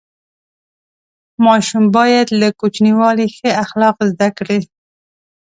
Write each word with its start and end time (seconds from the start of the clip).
ماشوم 1.45 1.83
باید 1.97 2.27
له 2.39 2.47
کوچنیوالي 2.59 3.27
ښه 3.35 3.49
اخلاق 3.63 3.97
زده 4.11 4.29
کړي. 4.37 4.59